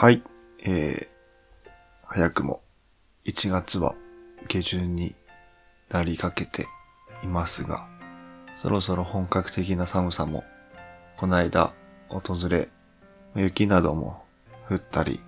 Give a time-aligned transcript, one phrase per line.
[0.00, 0.22] はい。
[0.62, 1.68] えー、
[2.06, 2.62] 早くも
[3.24, 3.96] 1月は
[4.46, 5.16] 下旬に
[5.88, 6.66] なりかけて
[7.24, 7.88] いますが、
[8.54, 10.44] そろそろ本格的な寒さも
[11.16, 11.72] この間
[12.08, 12.68] 訪れ、
[13.34, 14.22] 雪なども
[14.70, 15.18] 降ったり、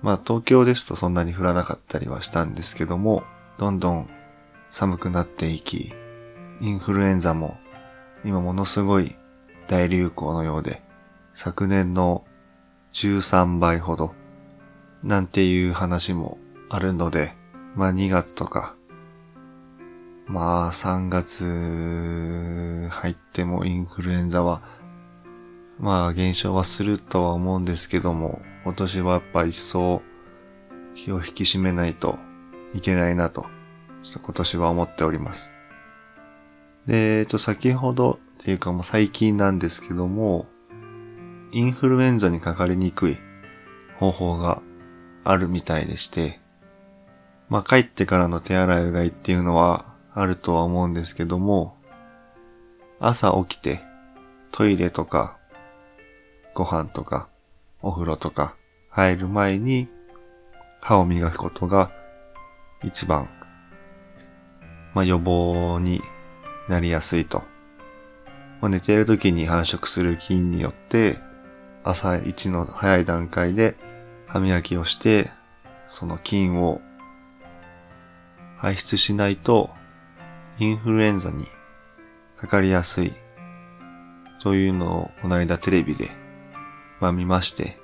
[0.00, 3.24] まあ東京ですとそんなに降らなかったりはしたんですけども、
[3.58, 4.08] どんどん
[4.70, 5.92] 寒くなっていき、
[6.60, 7.58] インフルエンザも
[8.24, 9.16] 今ものすごい
[9.66, 10.84] 大流行のようで、
[11.34, 12.24] 昨年の
[12.94, 14.14] 13倍ほど、
[15.02, 16.38] なんていう話も
[16.70, 17.32] あるので、
[17.74, 18.76] まあ2月とか、
[20.26, 24.62] まあ3月入ってもインフルエンザは、
[25.80, 30.00] まあ減少はするとは思うんですけども、今年はやっぱ一層
[30.94, 32.16] 気を引き締めないと
[32.74, 33.46] いけないなと、
[34.04, 35.52] ちょっと今年は思っております。
[36.86, 40.46] で、えっと、先ほどっていうかもう最近なんですけども、
[41.54, 43.18] インフルエンザにかかりにくい
[43.96, 44.60] 方法が
[45.22, 46.40] あるみたいでして、
[47.48, 51.76] まあ帰ってからの手洗いうがいっていうのはあるとは思うんですけども、
[52.98, 53.82] 朝起きて
[54.50, 55.38] トイレとか
[56.54, 57.28] ご飯とか
[57.82, 58.56] お風呂とか
[58.90, 59.88] 入る前に
[60.80, 61.92] 歯を磨くことが
[62.82, 63.28] 一番、
[64.92, 66.00] まあ予防に
[66.68, 67.44] なりやすいと。
[68.60, 71.18] まあ、寝ている時に繁殖する菌によって、
[71.84, 73.76] 朝一の早い段階で
[74.26, 75.30] 歯磨きをして、
[75.86, 76.80] その菌を
[78.56, 79.70] 排出しないと、
[80.58, 81.44] インフルエンザに
[82.36, 83.12] かかりやすい、
[84.40, 86.10] というのをこの間テレビで、
[87.00, 87.78] まあ見まして、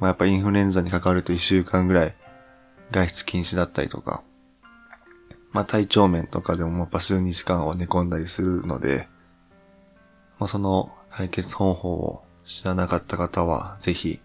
[0.00, 2.16] まあやっぱインフルエンザにかかると一週間ぐらい
[2.90, 4.24] 外出禁止だったりとか、
[5.52, 9.08] まあ体調面とかでもやっぱ数日間は寝込んだりするので、
[10.40, 14.20] まあその解決方法を知らなかった方はぜひ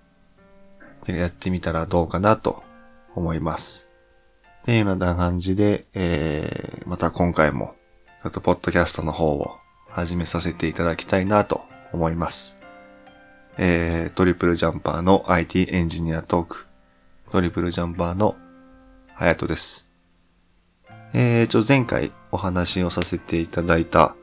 [1.08, 2.64] やってみたらどうかなと
[3.16, 3.90] 思います。
[4.62, 7.76] っていうような感じで、えー、また今回も
[8.24, 9.58] ちょっとポッドキャストの方を
[9.88, 11.62] 始めさせていただきたいなと
[11.94, 12.58] 思います。
[13.58, 16.68] えー、トリプルジャンパーの IT エンジニアトーク、
[17.32, 18.36] トリプルジャンパーの
[19.16, 19.90] ハヤトです。
[21.14, 24.16] えー、ちょ、前回お話をさせていただいた、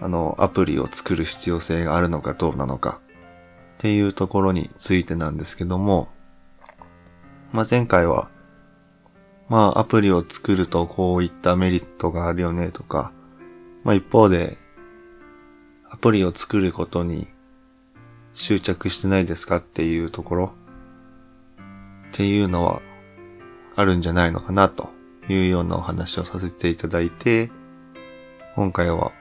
[0.00, 3.00] あの、アプリを作る必要性があるのかどうなのか、
[3.86, 6.08] っていうところについてなんですけども、
[7.52, 8.28] まあ、前回は、
[9.48, 13.12] まあ、アプリを作るとこういったメリットがあるよねとか、
[13.84, 14.56] まあ、一方で、
[15.88, 17.28] アプリを作ることに
[18.34, 20.52] 執着してないですかっていうところ
[22.08, 22.82] っていうのは
[23.76, 24.90] あるんじゃないのかなと
[25.28, 27.52] いうようなお話をさせていただいて、
[28.56, 29.12] 今回は、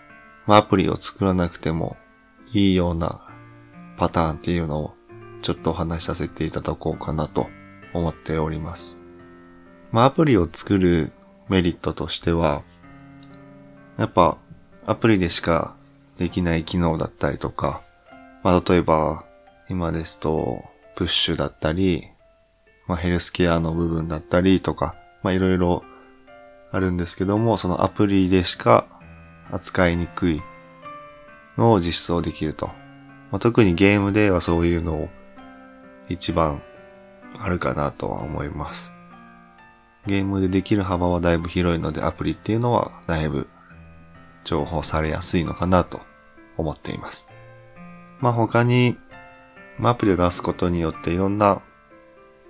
[0.47, 1.97] まあ、アプリを作らなくても
[2.51, 3.24] いいような
[3.97, 4.93] パターンっていうのを
[5.41, 7.47] ちょっとお話しさせていただこうかなと
[7.93, 8.99] 思っております。
[9.91, 11.11] まあ、アプリを作る
[11.49, 12.63] メリットとしては、
[13.97, 14.37] やっぱ
[14.85, 15.75] アプリでしか
[16.17, 17.81] できない機能だったりとか、
[18.43, 19.25] まあ、例えば
[19.69, 20.63] 今ですと
[20.95, 22.07] プッシュだったり、
[22.87, 25.83] まあ、ヘルスケアの部分だったりとか、まあ、いろいろ
[26.71, 28.85] あるんですけども、そのアプリでしか
[29.49, 30.41] 扱いにくい
[31.57, 32.69] のを実装できると。
[33.31, 35.09] まあ、特にゲームではそういうのを
[36.09, 36.61] 一番
[37.37, 38.93] あるかなとは思います。
[40.05, 43.47] ゲームでできる幅はだいぶ広いのでアプリっていうのはだいぶ
[44.43, 45.99] 情報されやすいのかなと
[46.57, 47.27] 思っています。
[48.19, 48.97] まあ他に、
[49.79, 51.61] まあ、アプリを出すことによっていろんな、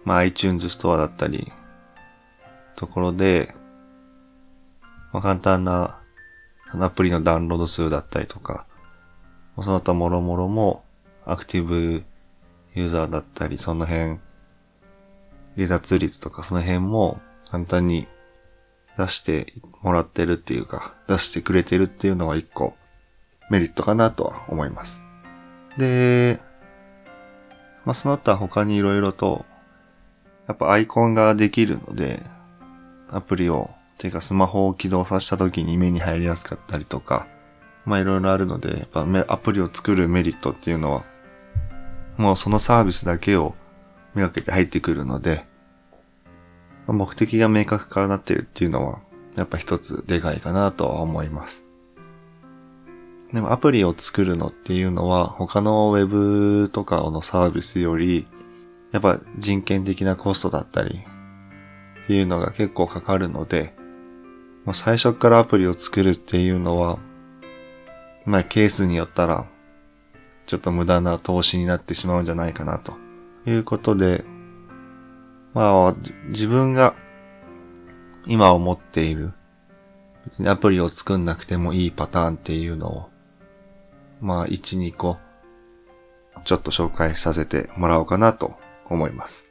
[0.04, 1.52] まあ iTunes ストアだったり、
[2.76, 3.56] ところで、
[5.14, 6.02] まあ、簡単な
[6.74, 8.66] アプリのダウンロード数だったりとか、
[9.62, 10.84] その他もろもろも
[11.26, 12.04] アクティブ
[12.74, 14.20] ユーザーだったり、その辺、
[15.56, 18.08] 離脱率とかその辺も簡単に
[18.98, 22.76] 出してもらってるっていうか、出してくれてるっていうのは一個
[23.50, 25.04] メリットかなとは思います。
[25.78, 26.40] で、
[27.86, 29.46] まあ、その他他に色々と、
[30.48, 32.22] やっぱアイコンができるので、
[33.10, 37.28] アプリをていうかスマホを起動させた時に目に入りやすかったりとか、
[37.86, 41.04] まあいろいろあるので、やっぱアプリを作るメリットっていうのは、
[42.18, 43.56] もうそのサービスだけを
[44.14, 45.46] めがけて入ってくるので、
[46.88, 49.00] 目的が明確化なってるっていうのは、
[49.36, 51.66] やっぱ一つでかいかなとは思います。
[53.34, 58.28] でもアプリを作るのっていうのは他のウェブとかのサービスより
[58.94, 61.00] やっぱ人件的なコストだったり
[62.04, 63.76] っていうのが結構かかるので、
[64.74, 66.98] 最初からアプリを作るっていうのは、
[68.26, 69.46] まあケースによったら、
[70.46, 72.94] ちょっと無駄な投資になってしまうんじゃないかなと
[73.46, 74.24] いうことで、
[75.54, 75.96] まあ、
[76.28, 76.96] 自分が
[78.26, 79.34] 今思っている、
[80.26, 83.10] 別にアプリを作んなくてもいいパターンっていうのを、
[84.20, 85.18] まあ、1、2個、
[86.44, 88.56] ちょっと紹介させてもらおうかなと
[88.90, 89.48] 思います。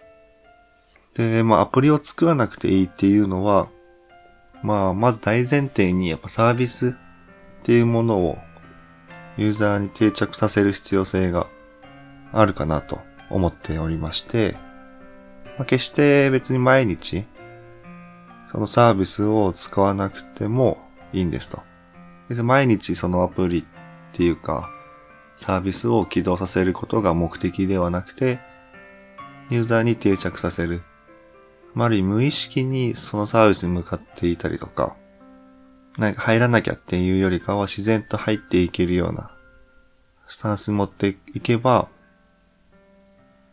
[1.14, 3.68] で、まあ、アプリを作らなくていいっていうのは、
[4.62, 6.96] まあ、まず大前提にやっぱサービス
[7.60, 8.38] っていうものを
[9.36, 11.48] ユーザーに定着させる必要性が
[12.32, 13.00] あるかなと
[13.30, 14.56] 思っておりまして、
[15.56, 17.24] まあ、決して別に毎日
[18.50, 20.78] そのサービスを使わなくても
[21.12, 21.62] いいんですと。
[22.28, 23.64] 別に毎日そのアプリっ
[24.12, 24.70] ていうか
[25.36, 28.40] サービスを起動させることが目的ではなくて
[29.50, 30.82] ユーザーに定着させる。
[31.76, 34.96] ある意味無意識にそのサービスに向かっていたりとか、
[35.98, 39.30] なんか入らなきゃっていうよりかは自然と入っていけるような
[40.26, 41.88] スタンス持っていけば、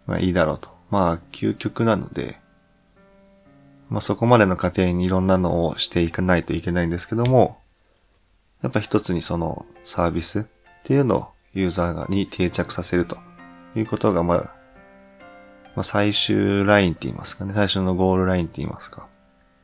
[0.07, 0.69] まあいいだろうと。
[0.89, 2.39] まあ究極なので、
[3.89, 7.59] まあそこまでの過程にいろんなのをしていかないといけないんですけども、
[8.61, 10.43] やっぱ一つにそのサービスっ
[10.83, 13.17] ていうのをユーザーに定着させると
[13.75, 14.37] いうことがまあ、
[15.75, 19.07] まあ最終ラインって言いますかね、最初のゴールラインって言いますか。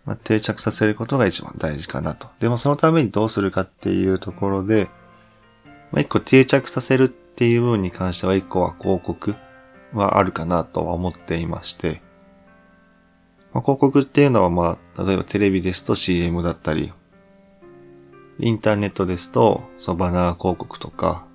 [0.07, 2.29] まあ、定着させることが一番大事かなと。
[2.39, 4.87] でもそのためにどうするかっていうところで、
[5.91, 9.35] まあ、一個定着させるっていう部分に関しては一個は広告
[9.93, 12.01] はあるかなとは思っていまして、
[13.53, 16.93] まあ、広告っていうのはまあ、例えばテレビですと CM だったり、
[18.39, 21.27] インターネットですと、そのバナー広告とか、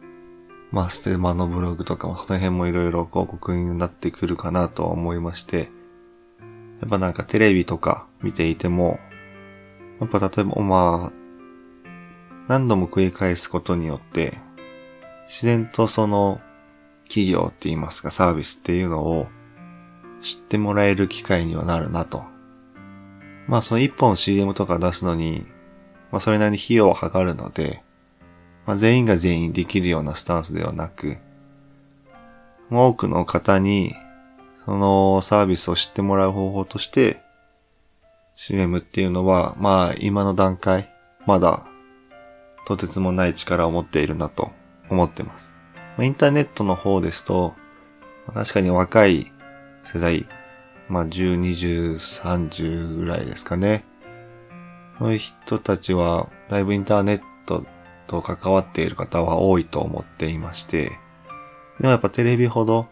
[0.70, 5.68] まあ、ステマのブログとかも、その辺もいろいろ広告になってくるかなとは思いまして、
[6.82, 8.98] やっぱなんかテレビとか見ていても、
[10.00, 11.12] やっぱ例えば、まあ、
[12.48, 14.36] 何度も繰り返すことによって、
[15.28, 16.40] 自然とその
[17.06, 19.28] 企業って言いますかサービスっていうのを
[20.22, 22.24] 知ってもらえる機会にはなるなと。
[23.46, 25.46] まあその一本 CM とか出すのに、
[26.10, 27.84] まあそれなりに費用をかかるので、
[28.66, 31.18] まあ全員が全員できるようなスタンスではなく、
[32.72, 33.94] 多くの方に
[34.64, 37.20] そのサービスを知ってもらう方法として、
[38.34, 40.90] CM っていうのは、まあ今の段階、
[41.26, 41.66] まだ
[42.66, 44.52] とてつもない力を持っているなと
[44.88, 45.52] 思ってます。
[45.98, 47.54] インターネットの方ですと、
[48.32, 49.32] 確かに若い
[49.82, 50.26] 世代、
[50.88, 53.84] まあ10、20、30ぐらいですかね。
[54.98, 57.64] そういう人たちは、だいぶインターネット
[58.06, 60.98] と関わっている方は多いと思っていまして、
[61.80, 62.88] でもやっぱテレビほど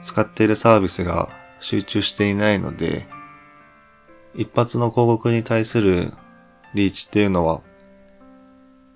[0.00, 3.06] 使っているサービスが集中していないので、
[4.34, 6.12] 一発の広告に対する
[6.74, 7.62] リーチっていうのは、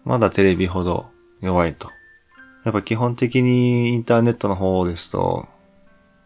[0.04, 1.06] まだテレビほど
[1.40, 1.90] 弱いと。
[2.64, 5.46] やっぱ基本的にインターネットの方ですと、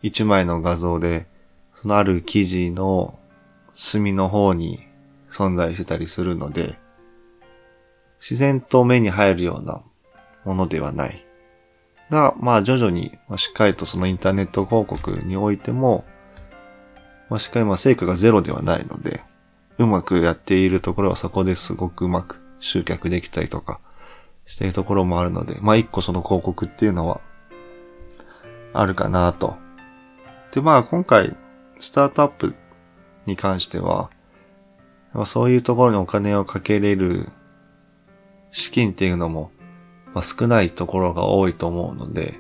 [0.03, 1.27] 一枚の画像で、
[1.75, 3.19] そのある記事の
[3.73, 4.81] 隅の方に
[5.31, 6.79] 存在してたりするので、
[8.21, 9.83] 自然と目に入るような
[10.45, 11.24] ものではない。
[12.15, 16.05] が、まあ徐々に、ま、しっかりとそのインターネット広告においても、
[17.29, 19.21] まあしっかりまあ成果がゼロではないので、
[19.79, 23.81] うまくやっているところはそこですごくうまく集客できたりとか
[24.47, 27.21] しているところもあるので、まあ一個その広告っていうのは
[28.73, 29.57] あるかなと。
[30.53, 31.37] でまあ今回、
[31.81, 32.55] スタートアップ
[33.27, 34.11] に関しては、
[35.27, 37.29] そういうところにお金をかけれる
[38.53, 39.51] 資金っていうのも
[40.15, 42.39] まあ、少ないところが多いと思うので、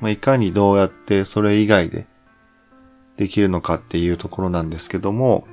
[0.00, 2.06] まあ、いかにどうやってそれ以外で
[3.16, 5.46] できるのかっていうところなんですけども、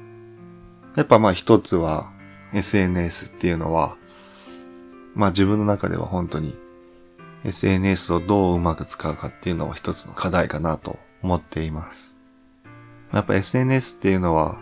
[0.96, 2.12] やっぱまあ一つは
[2.54, 3.98] SNS っていうのは、
[5.14, 6.58] まあ自分の中では本当に
[7.44, 12.16] SNS をどううまく使うかっていうのは一つの課題かなと思っています。
[13.14, 14.60] やっぱ SNS っていうのは、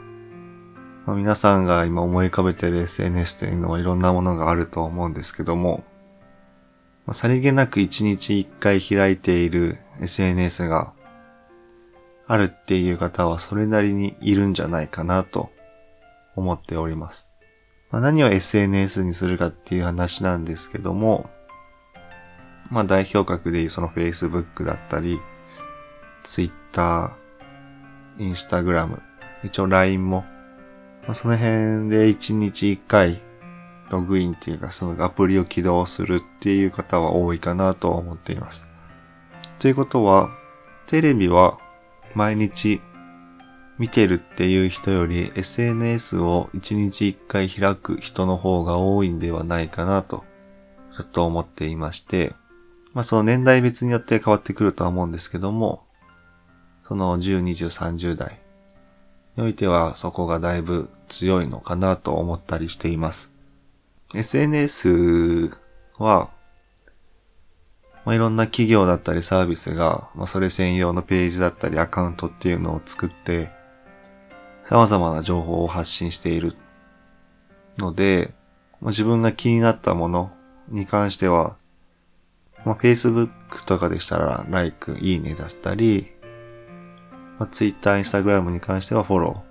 [1.06, 5.84] まあ、皆さんが今思い浮かべてる SNS っていうのはいろんなものがあると思うんですけども、
[7.06, 10.94] まあ、さりげなく一日一回開いている SNS が
[12.28, 15.52] あるっていう方はそれなりにいるんじゃないかなと
[16.36, 17.30] 思っております。
[17.92, 21.30] まあ、何を SNS にするかっていう話なんですけども、
[22.72, 25.20] まあ代表格でいうその Facebook だったり、
[26.24, 27.16] Twitter、
[28.18, 29.00] Instagram、
[29.44, 30.26] 一応 LINE も、
[31.04, 33.22] まあ、その辺で一日一回
[33.90, 38.66] ログインっていうかそのアプリを起動するっていう方は多いかなと思っています。
[39.60, 40.30] ということは、
[40.88, 41.58] テレビは
[42.14, 42.82] 毎日
[43.78, 50.24] 見てるっていう人より SNS を1日1回開く人の方が多いんではないかなと、
[50.96, 52.34] ちょっと思っていまして、
[52.94, 55.84] まあその年代別によって変わってくるとは思うんですけども、
[56.84, 58.40] その10、20、30代
[59.36, 63.35] においてはそこがだいぶ強いのかなと思ったりしています。
[64.16, 65.52] SNS
[65.98, 66.30] は、
[68.06, 73.52] まあ、いろんな企業だったりサービスが、まあ、それ専用のページだったりアカウントっていうのを作って、
[74.64, 76.56] 様々な情報を発信している
[77.78, 78.34] ので、
[78.80, 80.32] まあ、自分が気になったもの
[80.70, 81.58] に関しては、
[82.64, 83.30] まあ、Facebook
[83.66, 86.12] とかでしたら、like、いいねだったり、
[87.38, 89.44] まあ、Twitter、Instagram に関してはフォロ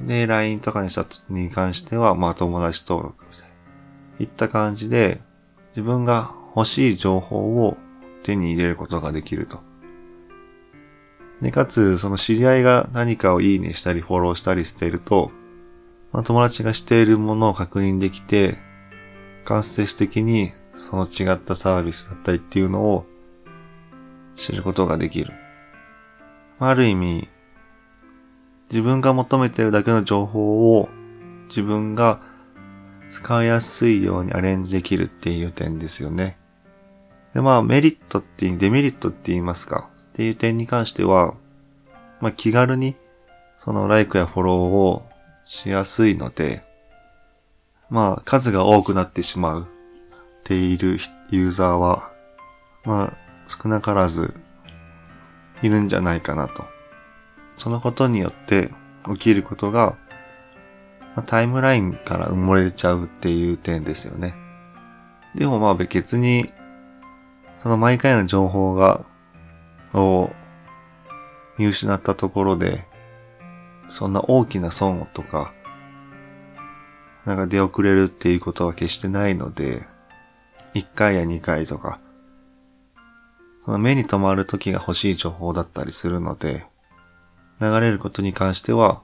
[0.00, 0.06] ー。
[0.06, 3.45] で、LINE とかにしたに関しては、まあ、友達登録みたい。
[4.18, 5.20] いった感じで、
[5.70, 7.76] 自分が欲しい情報を
[8.22, 9.60] 手に入れることができると。
[11.40, 15.30] で、かつ、その知り合いが何かをいいねしたりフォローしたりしていると、
[16.12, 18.56] まあ、友達がしているものを確認できて、
[19.44, 23.06] 間接的にその違ったサービスだったりっていうのを
[24.34, 25.32] 知ることができる。
[26.58, 27.28] ある意味、
[28.70, 30.88] 自分が求めているだけの情報を
[31.48, 32.20] 自分が
[33.10, 36.38] 使いやすいようにアレンジできるっていう点ですよね。
[37.34, 41.34] で、まあメリットってデメリットって言いますかっていう点に関しては、
[42.20, 42.96] まあ気軽に
[43.56, 45.06] そのライクやフォローを
[45.44, 46.64] しやすいので、
[47.90, 49.66] まあ数が多くなってしまうっ
[50.44, 50.98] ている
[51.30, 52.12] ユーザーは、
[52.84, 53.16] まあ
[53.48, 54.34] 少なからず
[55.62, 56.64] いるんじゃないかなと。
[57.56, 58.70] そのことによって
[59.06, 59.96] 起きることが、
[61.16, 64.34] まあ、タイムラインから埋もれちゃうっていう点ですよね。
[65.34, 66.52] でもまあ別に、
[67.58, 69.04] その毎回の情報が、
[69.94, 70.30] を
[71.58, 72.84] 見失ったところで、
[73.88, 75.54] そんな大きな損とか、
[77.24, 79.82] なんか出遅れるっていうことは決してないので、
[80.74, 81.98] 1回や2回とか、
[83.60, 86.66] その目に留まる時が欲しい情報だったりするので、
[87.58, 89.00] 流れることに関しては、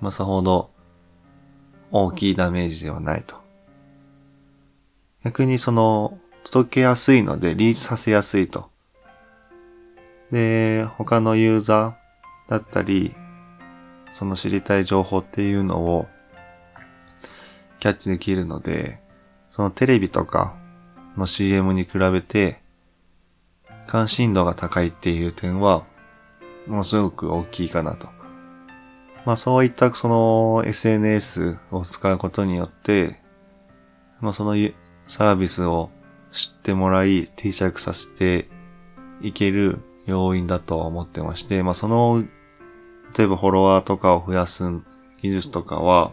[0.00, 0.70] まあ、さほど
[1.90, 3.36] 大きいダメージではないと。
[5.24, 8.70] 逆にその、届けやすいのでリーチさせやすいと。
[10.30, 13.14] で、他のユーザーだったり、
[14.10, 16.08] その知りたい情報っていうのを
[17.78, 19.00] キャッチできるので、
[19.50, 20.56] そのテレビとか
[21.16, 22.60] の CM に比べて
[23.86, 25.84] 関心度が高いっていう点は、
[26.66, 28.17] ものすごく大きいかなと。
[29.28, 33.20] まあそういったその SNS を使うことによって、
[34.22, 34.52] まあその
[35.06, 35.90] サービスを
[36.32, 38.48] 知ってもらい定着させて
[39.20, 42.24] いける要因だと思ってまして、まあその、
[43.18, 44.64] 例えばフォロワーとかを増やす
[45.20, 46.12] 技術とかは、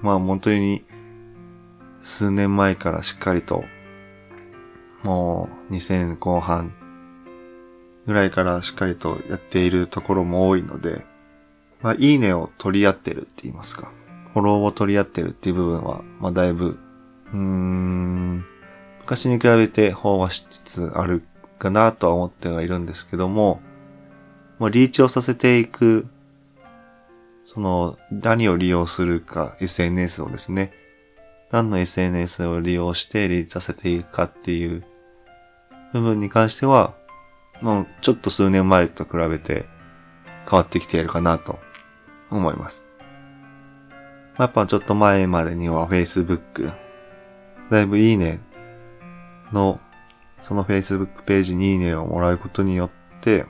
[0.00, 0.84] まあ本当に
[2.02, 3.62] 数年前からしっかりと、
[5.04, 6.74] もう2000後半
[8.04, 11.06] ぐらいからしっかりとやっているところも多いので、
[11.80, 13.90] まあ、いいねを取り合ってるって言いますか。
[14.32, 16.78] フォローを取り合ってるっていう部分は、まあ、だいぶ、
[17.32, 18.44] うーん、
[19.00, 21.22] 昔に比べて飽和しつつある
[21.58, 23.60] かなとは思ってはいるんですけども、
[24.58, 26.06] まあ、リーチをさせていく、
[27.44, 30.72] その、何を利用するか、SNS をですね、
[31.50, 34.84] 何の SNS を利用してリーチさせていくかっていう
[35.92, 36.94] 部分に関しては、
[37.62, 39.64] もうちょっと数年前と比べて
[40.48, 41.58] 変わってきているかなと
[42.30, 42.84] 思います。
[44.38, 46.72] やっぱちょっと前までには Facebook、
[47.70, 48.40] だいぶいいね
[49.52, 49.80] の、
[50.40, 53.46] その Facebook ページにいいねをもらうことによって、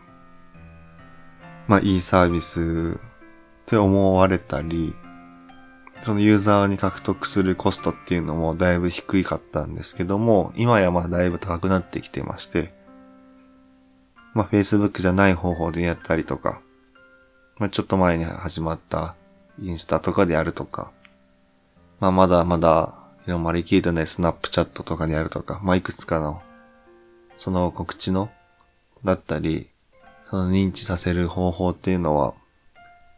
[1.66, 4.96] まあいいサービスって思われたり、
[6.00, 12.72] そのユーザーに獲得するコストっていうのもだいぶ低かったんですけども、今やまあだいぶ高くなってきてまして、
[14.32, 16.60] まあ、Facebook じゃない方法でやったりとか、
[17.58, 19.14] まあ、ちょっと前に始まった
[19.60, 20.90] インスタとかでやるとか、
[22.00, 26.40] まあ、まだまだ広まりきいてないスナップチャットとかでやるとか、まあ、いくつかの、
[27.36, 28.30] その告知の、
[29.04, 29.68] だったり、
[30.24, 32.34] その認知させる方法っていうのは、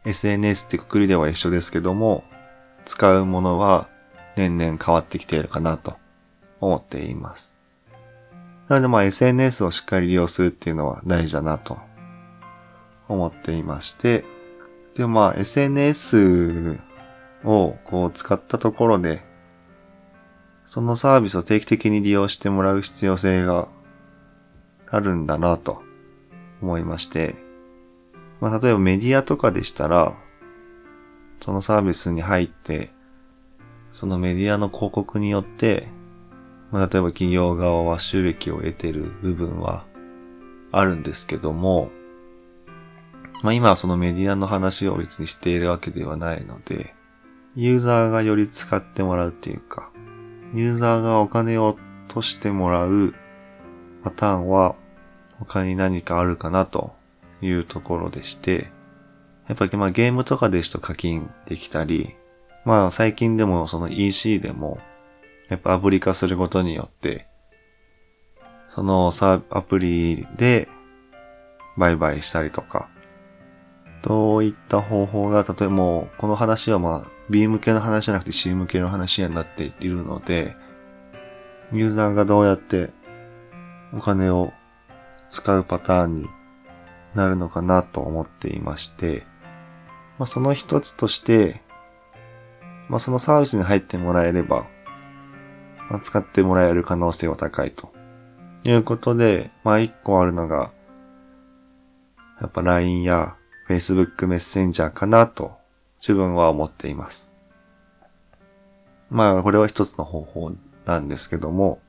[0.05, 2.23] SNS ってくくりでは一緒ですけども、
[2.85, 3.87] 使うものは
[4.35, 5.95] 年々変わってきているかなと
[6.59, 7.55] 思っています。
[8.67, 11.77] なのでまあ SNS をしっかり利用するっていうのは大事だなと
[13.11, 14.23] 思っていまして、
[14.95, 16.79] でまあ SNS
[17.43, 19.23] をこう使ったところで、
[20.65, 23.67] そのサービスを定期的に利用してもらう必要性が
[24.87, 25.81] あるんだなと
[26.61, 27.35] 思いまして、
[28.39, 30.17] まあ例えばメディアとかでしたら、
[31.39, 32.91] そのサービスに入って、
[33.89, 35.87] そのメディアの広告によって
[36.71, 39.85] まあ、例えば企業側は収益を得てる部分は
[40.71, 41.91] あるんですけども、
[43.41, 46.93] まあ今はそのメディアの話を別にしているわけではないので、
[47.55, 49.89] ユーザーがより使ってもらうっていうか、
[50.53, 53.13] ユーザーがお金を落としてもらう
[54.03, 54.75] パターンは
[55.39, 56.93] 他に何かあるかなと
[57.41, 58.71] いうところでして、
[59.47, 62.15] やっぱりまあゲームとかですと課金できたり、
[62.63, 64.79] まあ最近でもその EC でも、
[65.49, 67.27] やっぱアプリ化することによって、
[68.67, 70.69] そのサアプリで
[71.77, 72.87] 売買したりとか、
[74.01, 80.55] どういった方法が、例えばもうこの話はまあ B 向けの話じゃなくて C 向けの話になっているので、
[81.71, 82.89] ユーザーがどうやって
[83.93, 84.51] お金を
[85.29, 86.27] 使うパターンに
[87.15, 89.23] なるのかなと思っていまして、
[90.17, 91.61] まあ、その一つとして、
[92.89, 94.67] まあ、そのサービスに入ってもらえれば、
[95.89, 97.91] まあ、使ってもらえる可能性は高いと。
[98.63, 100.71] いうことで、まあ、一個あるのが、
[102.39, 103.35] やっぱ LINE や
[103.67, 105.51] Facebook メッセンジャーかなと
[105.99, 107.33] 自分は思っています。
[109.09, 110.51] まあ、これは一つの方法
[110.85, 111.79] なんですけども、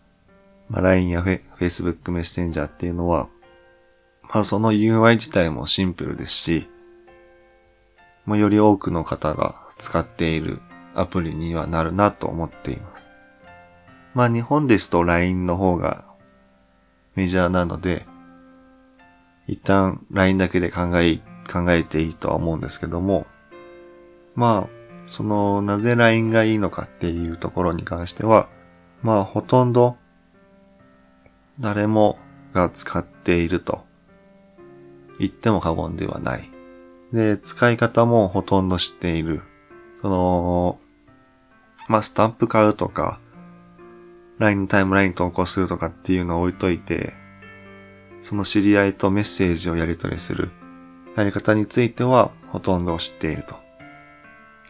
[0.69, 3.29] まあ、LINE や Facebook メッセンジャーっていうのは、
[4.23, 6.69] まあ、その UI 自体もシンプルですし、
[8.27, 10.61] まあ、より多くの方が使っている
[10.95, 13.11] アプリにはなるなと思っています。
[14.15, 16.05] まあ日本ですと LINE の方が
[17.15, 18.07] メジャーなので、
[19.47, 21.21] 一旦 LINE だけで考え、
[21.51, 23.27] 考えていいとは思うんですけども、
[24.35, 28.49] まあ、その、なぜ LINE がいいのかっていうところに関しては、
[29.03, 29.97] まあほとんど
[31.59, 32.19] 誰も
[32.53, 33.85] が使っていると
[35.19, 36.51] 言っても過言ではない。
[37.13, 39.43] で、使い方もほとんど知っている。
[40.01, 40.81] その、
[41.89, 43.21] まあ、スタンプ買うとか、
[44.39, 47.15] LINE タイムライン投稿するとかっていうのを置いといて、
[48.23, 50.51] その知り合いとメッセージをやり取りする
[51.17, 53.57] やり方についてはほとんど知っていると。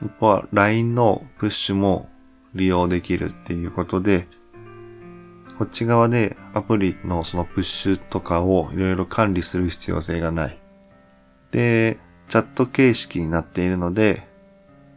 [0.05, 2.09] 一方は LINE のプッシュも
[2.55, 4.27] 利用できるっていうことで、
[5.59, 10.59] こっち側でアプリのそのプッシュとかをいろいろ管理する必要性がない。
[11.53, 14.27] で、チャット形式になっているので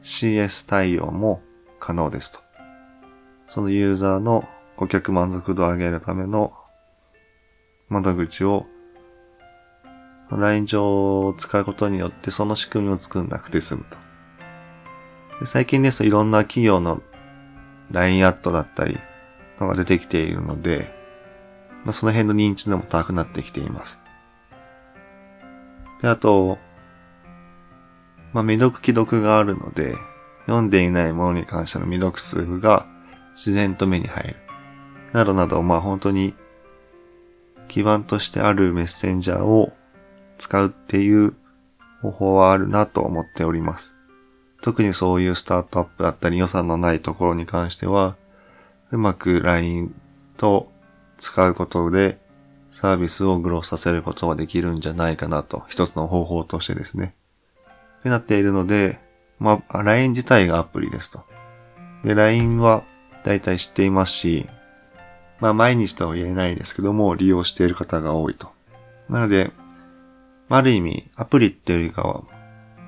[0.02, 1.42] CS 対応も
[1.80, 2.40] 可能ですと。
[3.50, 6.54] そのユーザーの顧客満足度を上げるための
[7.90, 8.66] 窓口を
[10.32, 13.98] LINE 上を使うことによってその仕組みを作んなくて済むと。
[15.40, 17.02] で最近ですといろんな企業の
[17.92, 18.98] LINE アットだったり
[19.60, 20.94] のが出てきているので、
[21.84, 24.02] まあ、その辺の認知度も高くなってきています。
[26.02, 26.58] で、あと、
[28.34, 29.96] まあ、未読既読があるので、
[30.46, 32.86] 読んでいないものに関しての未読数が
[33.32, 34.36] 自然と目に入る。
[35.14, 36.36] などなど、まあ本当に
[37.68, 39.74] 基盤としてあるメッセンジャーを
[40.38, 41.34] 使うっていう
[42.02, 43.96] 方法はあるなと思っております。
[44.62, 48.16] 特にそういうスタートアップだったり予算のないところに関しては、
[48.92, 49.94] うまく LINE
[50.38, 50.72] と
[51.18, 52.20] 使うことで
[52.70, 57.16] サービスをグロースさせることができるんじゃないかなと、一つの方法としてですね。
[58.00, 59.00] ってなっているので、
[59.40, 61.24] まあ、LINE 自体がアプリですと。
[62.04, 62.84] で、LINE は
[63.24, 64.50] 大体知っていますし、
[65.40, 68.50] まあ毎日とは言えないですけども、利用している方が多いと。
[69.10, 69.52] なので、
[70.50, 72.24] ある意味、アプリっていうよりかは、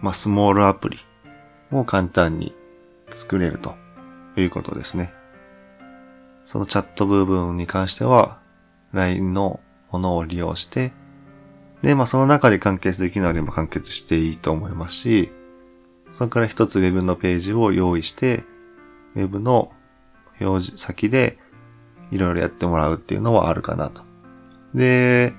[0.02, 1.00] まあスモールアプリ
[1.72, 2.54] を簡単に
[3.10, 3.76] 作れると
[4.36, 5.13] いうことですね。
[6.46, 8.39] そのチャット部分に関しては、
[8.93, 9.60] LINE の
[9.91, 10.93] ものを利用して、
[11.82, 15.32] で、まあその中で完結できるのでも完結していいと思いますし、
[16.12, 18.43] そこから一つ Web のページを用意して、
[19.15, 19.72] Web の
[20.39, 21.38] 表示先で
[22.12, 24.04] いろいろやってもらうっていうのはあるかなと。
[24.74, 25.34] で、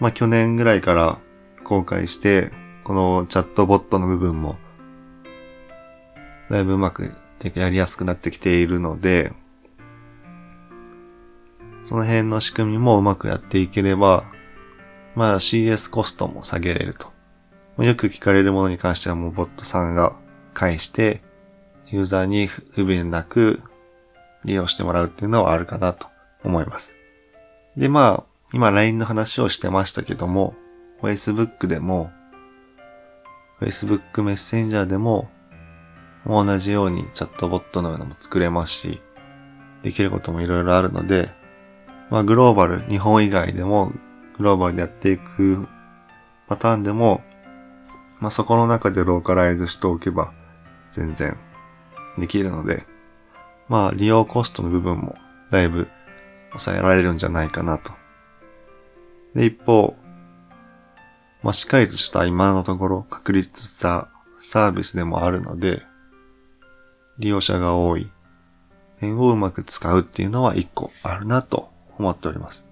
[0.00, 1.18] まあ去年ぐらいから
[1.64, 2.50] 公開して、
[2.84, 4.56] このチャットボットの部分も、
[6.50, 7.12] だいぶうまく
[7.54, 9.32] やりやすくなってきているので、
[11.82, 14.24] その辺の仕組みもうまくやっていければ、
[15.14, 17.12] まあ CS コストも下げれると。
[17.82, 20.14] よく聞かれるものに関してはもうボットさんが
[20.52, 21.22] 返して、
[21.86, 23.62] ユーザーに不便なく
[24.44, 26.08] 利用してもらうっていうのはあるかなと
[26.44, 26.96] 思います。
[27.76, 30.54] で、まあ、今 LINE の話をしてましたけども、
[31.02, 32.10] Facebook でも、
[33.60, 35.30] Facebook メッセンジャーでも、
[36.24, 39.00] も同じようにチャットボットのようなのも作れますし、
[39.82, 41.30] できることもいろいろあるので、
[42.10, 43.92] まあグローバル、日本以外でも
[44.36, 45.68] グローバルでやっていく
[46.48, 47.22] パターンでも、
[48.18, 50.32] まあそこの中でローカライズしておけば
[50.90, 51.38] 全然
[52.18, 52.84] できるので、
[53.68, 55.16] まあ利用コストの部分も
[55.50, 55.88] だいぶ
[56.50, 57.99] 抑えられるんじゃないかなと。
[59.34, 59.96] で、一方、
[61.42, 65.82] まあ、しっかりとした今のところ確立したサービスでもあるので、
[67.18, 68.10] 利用者が多い
[69.00, 72.64] 点をうまく使うっていうのは一個あるなと思っております。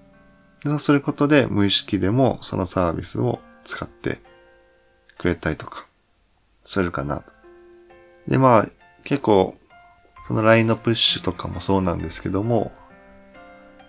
[0.64, 4.18] でそうすることで無意識でもそのサービスを使って
[5.18, 5.86] くれたりとか
[6.64, 7.32] するかなと。
[8.26, 8.68] で、まあ、
[9.04, 9.56] 結構、
[10.26, 12.72] その LINE のプッシュとかもそうなんですけども、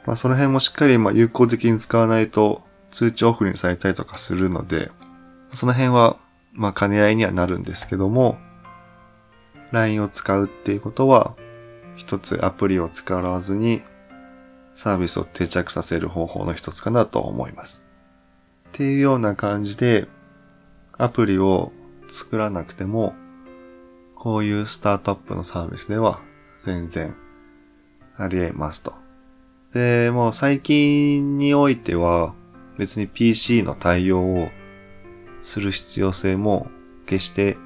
[0.09, 4.89] まあその辺もしっかりま有効的に使わないと通知オフにされたりとかするので、
[5.53, 6.17] その辺は
[6.51, 8.39] まあ兼ね合いにはなるんですけども、
[9.71, 11.35] LINE を使うっていうことは、
[11.95, 13.83] 一つアプリを使わずに
[14.73, 17.85] サービスを定着させる方法の一つかなと思います。
[18.69, 20.07] っていうような感じで、
[20.97, 21.71] アプリを
[22.07, 23.13] 作らなくても、
[24.15, 26.19] こういうスタートアップのサービスでは
[26.65, 27.15] 全然
[28.17, 29.08] あり得ますと。
[29.73, 32.33] で、もう最近においては
[32.77, 34.49] 別に PC の対応を
[35.43, 36.69] する必要性も
[37.05, 37.57] 決して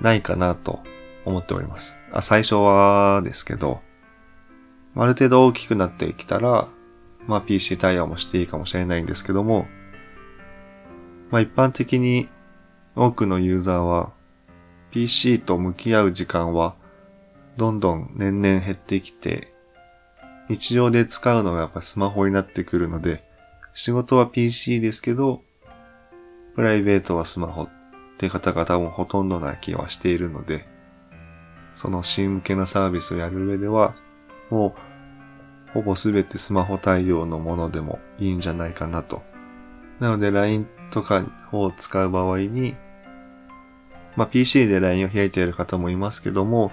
[0.00, 0.80] ないかなと
[1.24, 1.98] 思っております。
[2.10, 3.80] あ最初はですけど、
[4.96, 6.68] ある程度大きくなってきたら、
[7.26, 9.66] まあ PC 対応もしていいかもしれないんですけども、
[11.30, 12.28] まあ一般的に
[12.96, 14.12] 多くのユーザーは
[14.90, 16.74] PC と向き合う時間は
[17.56, 19.51] どんどん年々減ってきて、
[20.48, 23.24] 日常で使うのがやっぱスマホになってくるので、
[23.74, 25.42] 仕事は PC ですけど、
[26.54, 27.68] プライベートはスマホっ
[28.18, 30.66] て方が多分ほとんどな気はしているので、
[31.74, 33.94] その新向けなサービスをやる上では、
[34.50, 34.74] も
[35.70, 39.22] う、ほぼすべてスマホ対応のものでもいいんじゃないかなと。
[40.00, 42.76] なので LINE とかを使う場合に、
[44.16, 46.70] まあ、PC で LINE を開いている方もいますけども、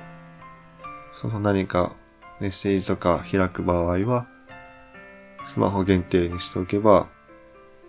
[1.13, 1.95] その何か
[2.39, 4.27] メッセージとか開く場合は、
[5.45, 7.07] スマホ限定にしておけば、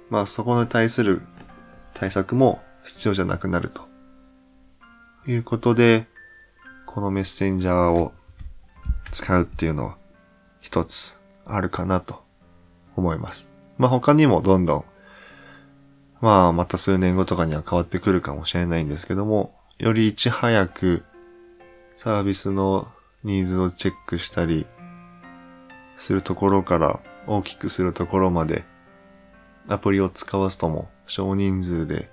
[0.09, 1.23] まあそこに対する
[1.95, 3.89] 対策も必要じゃなくなると。
[5.27, 6.07] いうことで、
[6.87, 8.13] このメッセンジャーを
[9.13, 9.97] 使うっていうのは
[10.61, 12.25] 一つあるかなと
[12.97, 13.49] 思います。
[13.79, 14.85] まあ他にもどんどん、
[16.21, 21.05] まあまた数年後とかには変わってくるかもしれないんですけども、よりいち早く
[21.97, 22.89] サービスの
[23.23, 24.67] ニーズをチェックしたり
[25.97, 28.65] するところから大きくするところまで
[29.69, 32.11] アプリを使わずとも少人数で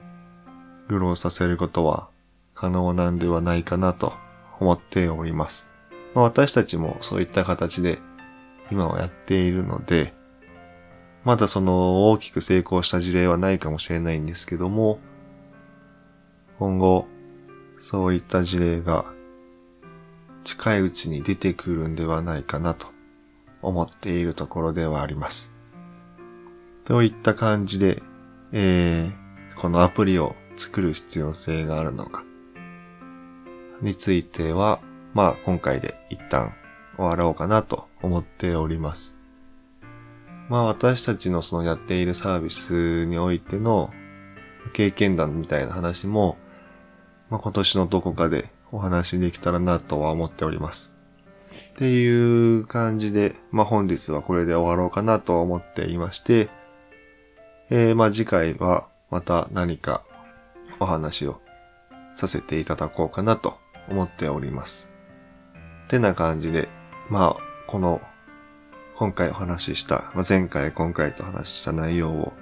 [0.89, 2.09] グローさせることは
[2.53, 4.13] 可能なんではないかなと
[4.59, 5.69] 思っております。
[6.13, 7.99] まあ、私たちもそういった形で
[8.71, 10.13] 今はやっているので、
[11.23, 14.99] まだその大きく成功した事例はないかもしれないんですけども、
[16.57, 17.05] 今後
[17.77, 19.05] そういった事例が
[20.47, 22.87] 近いうちに出てくるんではないかなと
[23.61, 25.53] 思っているところではあります。
[26.85, 28.01] といった感じで、
[28.53, 32.23] えー、このアプリを作る必要性があるのか
[33.81, 34.79] については、
[35.13, 36.53] まあ今回で一旦
[36.95, 39.17] 終わろうかなと思っております。
[40.47, 43.91] まあ私たちのそのやっているサービスにおいての
[44.71, 46.37] 経験談みたいな話も、
[47.29, 50.93] まあ今年のどこかでお話できたらなとは思っております。
[51.73, 56.49] っていう感じで、まあ本日はこれで終わろうかなと思っていまして、
[57.69, 60.03] えー、ま次回はまた何か
[60.79, 61.41] お話を
[62.15, 63.57] させていただこうかなと
[63.89, 64.91] 思っております。
[65.85, 66.67] ってな感じで、
[67.09, 68.01] まあ、この、
[68.95, 72.33] 今回お話しした、まあ、前回今回と話した内容を、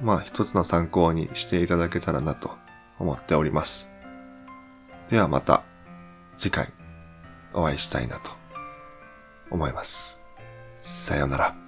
[0.00, 2.50] まあ一つの参考にしていただけたらなと
[2.98, 3.91] 思っております。
[5.08, 5.62] ではまた
[6.36, 6.68] 次回
[7.52, 8.30] お会いしたいなと
[9.50, 10.20] 思います。
[10.76, 11.61] さようなら。